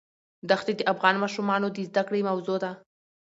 دښتې 0.49 0.73
د 0.77 0.81
افغان 0.93 1.15
ماشومانو 1.23 1.67
د 1.71 1.77
زده 1.89 2.03
کړې 2.07 2.21
موضوع 2.29 2.57
ده. 2.63 2.71